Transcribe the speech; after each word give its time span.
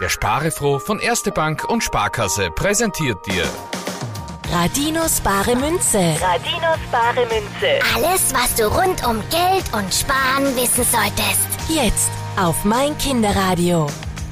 Der 0.00 0.08
Sparefroh 0.08 0.78
von 0.78 0.98
Erste 0.98 1.30
Bank 1.30 1.64
und 1.64 1.82
Sparkasse 1.82 2.50
präsentiert 2.50 3.24
dir 3.26 3.44
Radinos 4.52 5.20
bare 5.20 5.56
Münze. 5.56 5.98
Radinos 6.20 6.78
bare 6.92 7.26
Münze. 7.26 7.80
Alles, 7.96 8.32
was 8.32 8.54
du 8.54 8.66
rund 8.68 9.04
um 9.04 9.20
Geld 9.30 9.64
und 9.72 9.92
Sparen 9.92 10.54
wissen 10.54 10.84
solltest. 10.84 11.48
Jetzt 11.68 12.10
auf 12.36 12.64
mein 12.64 12.96
Kinderradio. 12.98 13.88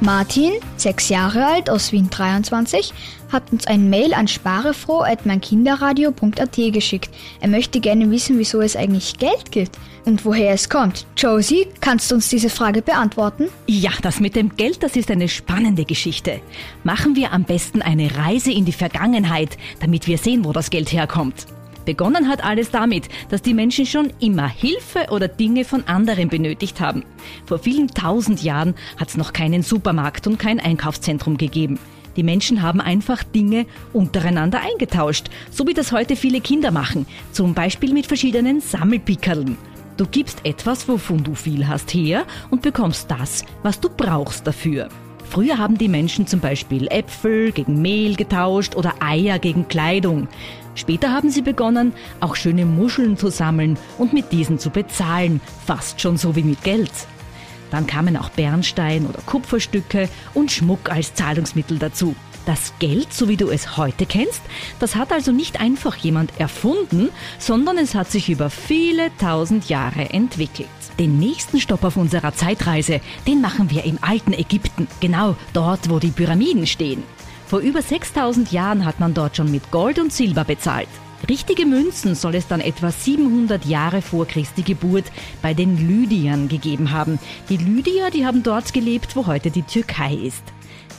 Martin, 0.00 0.54
sechs 0.76 1.08
Jahre 1.08 1.46
alt, 1.46 1.70
aus 1.70 1.92
Wien 1.92 2.10
23, 2.10 2.92
hat 3.32 3.44
uns 3.52 3.66
ein 3.66 3.88
Mail 3.90 4.14
an 4.14 4.28
sparefroh.meinkinderradio.at 4.28 6.56
geschickt. 6.72 7.10
Er 7.40 7.48
möchte 7.48 7.80
gerne 7.80 8.08
wissen, 8.10 8.38
wieso 8.38 8.60
es 8.60 8.76
eigentlich 8.76 9.18
Geld 9.18 9.50
gibt 9.50 9.78
und 10.04 10.24
woher 10.24 10.52
es 10.52 10.68
kommt. 10.68 11.06
Josie, 11.16 11.66
kannst 11.80 12.10
du 12.10 12.16
uns 12.16 12.28
diese 12.28 12.50
Frage 12.50 12.82
beantworten? 12.82 13.48
Ja, 13.66 13.92
das 14.02 14.20
mit 14.20 14.36
dem 14.36 14.56
Geld, 14.56 14.82
das 14.82 14.96
ist 14.96 15.10
eine 15.10 15.28
spannende 15.28 15.84
Geschichte. 15.84 16.40
Machen 16.82 17.16
wir 17.16 17.32
am 17.32 17.44
besten 17.44 17.82
eine 17.82 18.16
Reise 18.16 18.52
in 18.52 18.64
die 18.64 18.72
Vergangenheit, 18.72 19.58
damit 19.80 20.06
wir 20.06 20.16
sehen, 20.18 20.44
wo 20.44 20.52
das 20.52 20.70
Geld 20.70 20.92
herkommt. 20.92 21.46
Begonnen 21.84 22.28
hat 22.28 22.42
alles 22.44 22.70
damit, 22.70 23.08
dass 23.28 23.42
die 23.42 23.54
Menschen 23.54 23.86
schon 23.86 24.12
immer 24.20 24.48
Hilfe 24.48 25.06
oder 25.10 25.28
Dinge 25.28 25.64
von 25.64 25.86
anderen 25.86 26.28
benötigt 26.28 26.80
haben. 26.80 27.04
Vor 27.46 27.58
vielen 27.58 27.88
tausend 27.88 28.42
Jahren 28.42 28.74
hat 28.96 29.08
es 29.08 29.16
noch 29.16 29.32
keinen 29.32 29.62
Supermarkt 29.62 30.26
und 30.26 30.38
kein 30.38 30.60
Einkaufszentrum 30.60 31.36
gegeben. 31.36 31.78
Die 32.16 32.22
Menschen 32.22 32.62
haben 32.62 32.80
einfach 32.80 33.24
Dinge 33.24 33.66
untereinander 33.92 34.60
eingetauscht, 34.60 35.26
so 35.50 35.66
wie 35.66 35.74
das 35.74 35.92
heute 35.92 36.16
viele 36.16 36.40
Kinder 36.40 36.70
machen, 36.70 37.06
zum 37.32 37.54
Beispiel 37.54 37.92
mit 37.92 38.06
verschiedenen 38.06 38.60
Sammelpickerln. 38.60 39.56
Du 39.96 40.06
gibst 40.06 40.44
etwas, 40.44 40.88
wovon 40.88 41.22
du 41.22 41.34
viel 41.34 41.68
hast, 41.68 41.92
her 41.94 42.24
und 42.50 42.62
bekommst 42.62 43.10
das, 43.10 43.44
was 43.62 43.80
du 43.80 43.88
brauchst 43.88 44.46
dafür. 44.46 44.88
Früher 45.30 45.58
haben 45.58 45.78
die 45.78 45.88
Menschen 45.88 46.26
zum 46.26 46.40
Beispiel 46.40 46.86
Äpfel 46.88 47.50
gegen 47.50 47.82
Mehl 47.82 48.14
getauscht 48.14 48.76
oder 48.76 48.94
Eier 49.00 49.38
gegen 49.38 49.66
Kleidung. 49.66 50.28
Später 50.74 51.12
haben 51.12 51.30
sie 51.30 51.42
begonnen, 51.42 51.92
auch 52.20 52.36
schöne 52.36 52.66
Muscheln 52.66 53.16
zu 53.16 53.30
sammeln 53.30 53.78
und 53.98 54.12
mit 54.12 54.32
diesen 54.32 54.58
zu 54.58 54.70
bezahlen, 54.70 55.40
fast 55.66 56.00
schon 56.00 56.16
so 56.16 56.34
wie 56.36 56.42
mit 56.42 56.62
Geld. 56.64 56.90
Dann 57.70 57.86
kamen 57.86 58.16
auch 58.16 58.28
Bernstein 58.30 59.06
oder 59.06 59.20
Kupferstücke 59.26 60.08
und 60.32 60.52
Schmuck 60.52 60.90
als 60.90 61.14
Zahlungsmittel 61.14 61.78
dazu. 61.78 62.14
Das 62.46 62.74
Geld, 62.78 63.12
so 63.12 63.28
wie 63.28 63.38
du 63.38 63.48
es 63.48 63.78
heute 63.78 64.04
kennst, 64.04 64.42
das 64.78 64.96
hat 64.96 65.12
also 65.12 65.32
nicht 65.32 65.60
einfach 65.60 65.96
jemand 65.96 66.38
erfunden, 66.38 67.08
sondern 67.38 67.78
es 67.78 67.94
hat 67.94 68.10
sich 68.10 68.28
über 68.28 68.50
viele 68.50 69.10
tausend 69.18 69.68
Jahre 69.70 70.10
entwickelt. 70.10 70.68
Den 70.98 71.18
nächsten 71.18 71.58
Stopp 71.58 71.84
auf 71.84 71.96
unserer 71.96 72.34
Zeitreise, 72.34 73.00
den 73.26 73.40
machen 73.40 73.70
wir 73.70 73.84
im 73.84 73.98
alten 74.02 74.34
Ägypten, 74.34 74.86
genau 75.00 75.36
dort, 75.54 75.88
wo 75.88 75.98
die 75.98 76.10
Pyramiden 76.10 76.66
stehen. 76.66 77.02
Vor 77.46 77.60
über 77.60 77.82
6000 77.82 78.52
Jahren 78.52 78.84
hat 78.84 79.00
man 79.00 79.14
dort 79.14 79.36
schon 79.36 79.50
mit 79.50 79.70
Gold 79.70 79.98
und 79.98 80.12
Silber 80.12 80.44
bezahlt. 80.44 80.88
Richtige 81.28 81.64
Münzen 81.64 82.14
soll 82.14 82.34
es 82.34 82.46
dann 82.48 82.60
etwa 82.60 82.90
700 82.90 83.64
Jahre 83.64 84.02
vor 84.02 84.26
Christi 84.26 84.62
Geburt 84.62 85.04
bei 85.40 85.54
den 85.54 85.88
Lydiern 85.88 86.48
gegeben 86.48 86.90
haben. 86.90 87.18
Die 87.48 87.56
Lydier, 87.56 88.10
die 88.10 88.26
haben 88.26 88.42
dort 88.42 88.72
gelebt, 88.72 89.16
wo 89.16 89.26
heute 89.26 89.50
die 89.50 89.62
Türkei 89.62 90.14
ist. 90.14 90.42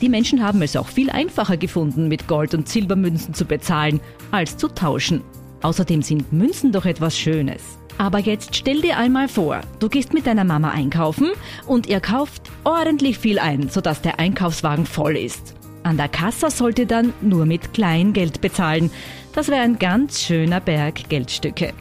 Die 0.01 0.09
Menschen 0.09 0.43
haben 0.43 0.61
es 0.61 0.75
auch 0.75 0.87
viel 0.87 1.09
einfacher 1.09 1.57
gefunden, 1.57 2.07
mit 2.07 2.27
Gold- 2.27 2.53
und 2.53 2.67
Silbermünzen 2.67 3.33
zu 3.33 3.45
bezahlen, 3.45 3.99
als 4.31 4.57
zu 4.57 4.67
tauschen. 4.67 5.21
Außerdem 5.61 6.01
sind 6.01 6.33
Münzen 6.33 6.71
doch 6.71 6.85
etwas 6.85 7.17
Schönes. 7.17 7.61
Aber 7.97 8.19
jetzt 8.19 8.55
stell 8.55 8.81
dir 8.81 8.97
einmal 8.97 9.27
vor, 9.27 9.61
du 9.79 9.89
gehst 9.89 10.13
mit 10.13 10.27
deiner 10.27 10.43
Mama 10.43 10.71
einkaufen 10.71 11.31
und 11.65 11.87
ihr 11.87 12.01
kauft 12.01 12.41
ordentlich 12.63 13.17
viel 13.19 13.39
ein, 13.39 13.69
sodass 13.69 14.01
der 14.01 14.19
Einkaufswagen 14.19 14.85
voll 14.85 15.15
ist. 15.15 15.55
An 15.85 15.97
der 15.97 16.09
Kasse 16.09 16.49
sollte 16.49 16.87
dann 16.87 17.13
nur 17.21 17.45
mit 17.45 17.75
Kleingeld 17.75 18.41
bezahlen. 18.41 18.89
Das 19.33 19.49
wäre 19.49 19.61
ein 19.61 19.77
ganz 19.77 20.19
schöner 20.19 20.59
Berg 20.59 21.09
Geldstücke. 21.09 21.73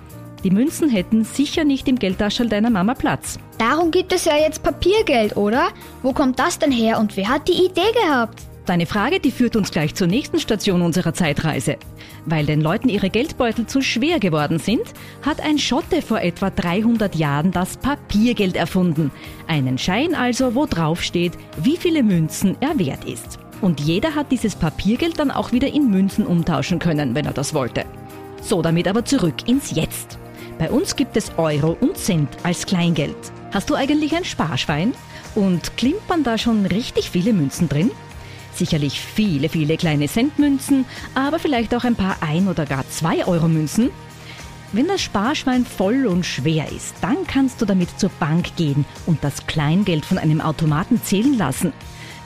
Die 0.45 0.51
Münzen 0.51 0.91
hätten 0.91 1.25
sicher 1.25 1.65
nicht 1.65 1.89
im 1.89 1.99
Geldtaschel 1.99 2.51
deiner 2.51 2.69
Mama 2.69 2.93
Platz. 2.93 3.39
Darum 3.56 3.91
gibt 3.91 4.12
es 4.12 4.27
ja 4.27 4.37
jetzt 4.37 4.62
Papiergeld, 4.62 5.39
oder? 5.39 5.69
Wo 6.03 6.12
kommt 6.12 6.39
das 6.39 6.59
denn 6.59 6.71
her 6.71 6.99
und 6.99 7.17
wer 7.17 7.31
hat 7.31 7.49
die 7.49 7.65
Idee 7.65 7.93
gehabt? 7.95 8.43
Deine 8.67 8.84
Frage, 8.84 9.21
die 9.21 9.31
führt 9.31 9.56
uns 9.56 9.71
gleich 9.71 9.95
zur 9.95 10.07
nächsten 10.07 10.39
Station 10.39 10.83
unserer 10.83 11.15
Zeitreise. 11.15 11.78
Weil 12.27 12.45
den 12.45 12.61
Leuten 12.61 12.91
ihre 12.91 13.09
Geldbeutel 13.09 13.67
zu 13.67 13.81
schwer 13.81 14.19
geworden 14.19 14.59
sind, 14.59 14.84
hat 15.23 15.41
ein 15.41 15.59
Schotte 15.59 16.03
vor 16.03 16.21
etwa 16.21 16.51
300 16.51 17.15
Jahren 17.15 17.53
das 17.53 17.78
Papiergeld 17.78 18.57
erfunden. 18.57 19.11
Einen 19.47 19.78
Schein 19.78 20.15
also, 20.15 20.55
wo 20.55 20.67
drauf 20.67 21.03
steht, 21.03 21.33
wie 21.57 21.78
viele 21.78 22.03
Münzen 22.03 22.59
er 22.61 22.78
wert 22.78 23.07
ist. 23.07 23.39
Und 23.60 23.81
jeder 23.81 24.15
hat 24.15 24.31
dieses 24.31 24.56
Papiergeld 24.56 25.19
dann 25.19 25.31
auch 25.31 25.53
wieder 25.53 25.69
in 25.69 25.91
Münzen 25.91 26.26
umtauschen 26.26 26.78
können, 26.78 27.15
wenn 27.15 27.26
er 27.26 27.32
das 27.32 27.54
wollte. 27.54 27.84
So, 28.42 28.62
damit 28.62 28.88
aber 28.88 29.04
zurück 29.04 29.48
ins 29.48 29.70
Jetzt. 29.70 30.19
Bei 30.59 30.70
uns 30.70 30.97
gibt 30.97 31.16
es 31.16 31.32
Euro 31.38 31.76
und 31.81 31.97
Cent 31.97 32.28
als 32.42 32.66
Kleingeld. 32.66 33.16
Hast 33.53 33.70
du 33.70 33.75
eigentlich 33.75 34.15
ein 34.15 34.25
Sparschwein? 34.25 34.92
Und 35.34 35.76
klimpern 35.76 36.22
da 36.22 36.38
schon 36.38 36.66
richtig 36.66 37.10
viele 37.10 37.32
Münzen 37.32 37.69
drin? 37.69 37.91
Sicherlich 38.54 39.00
viele, 39.00 39.48
viele 39.48 39.76
kleine 39.76 40.06
Centmünzen, 40.06 40.84
aber 41.15 41.41
vielleicht 41.41 41.75
auch 41.75 41.82
ein 41.82 41.97
paar 41.97 42.19
Ein- 42.21 42.47
oder 42.47 42.66
gar 42.66 42.88
zwei 42.88 43.26
Euro 43.26 43.48
Münzen. 43.48 43.91
Wenn 44.72 44.86
das 44.86 45.03
Sparschwein 45.03 45.65
voll 45.65 46.06
und 46.06 46.25
schwer 46.25 46.71
ist, 46.71 46.94
dann 47.00 47.26
kannst 47.26 47.60
du 47.60 47.65
damit 47.65 47.98
zur 47.98 48.10
Bank 48.21 48.56
gehen 48.56 48.84
und 49.06 49.22
das 49.22 49.47
Kleingeld 49.47 50.04
von 50.04 50.19
einem 50.19 50.41
Automaten 50.41 51.03
zählen 51.03 51.36
lassen. 51.36 51.72